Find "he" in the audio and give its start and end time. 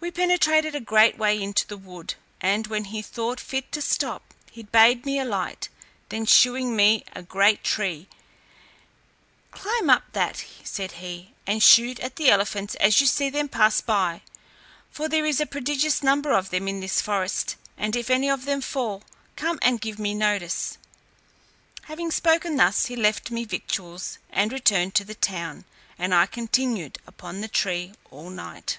2.84-3.02, 4.50-4.62, 10.92-11.34, 22.86-22.96